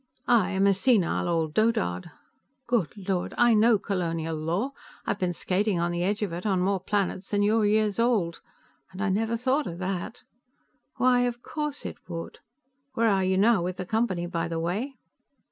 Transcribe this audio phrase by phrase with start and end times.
[0.27, 2.09] "I am a senile old dotard!
[2.65, 4.71] Good Lord, I know colonial law;
[5.05, 8.41] I've been skating on the edge of it on more planets than you're years old.
[8.91, 10.23] And I never thought of that;
[10.95, 12.39] why, of course it would.
[12.95, 14.95] Where are you now, with the Company, by the way?"